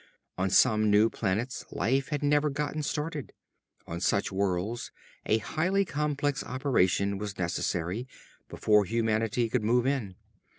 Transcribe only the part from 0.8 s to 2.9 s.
new planets life had never gotten